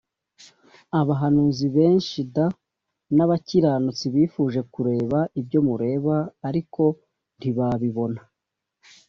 [0.99, 2.35] abahanuzi benshi d
[3.15, 6.15] n abakiranutsi bifuje kureba ibyo mureba
[6.47, 6.81] ariko
[7.37, 8.21] ntibabibona